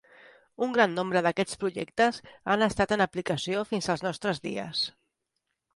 Un 0.67 0.71
gran 0.77 0.95
nombre 0.99 1.21
d'aquests 1.27 1.59
projectes 1.65 2.19
han 2.55 2.67
estat 2.69 2.95
en 2.97 3.07
aplicació 3.09 3.63
fins 3.75 3.93
als 3.97 4.07
nostres 4.09 4.45
dies. 4.49 4.85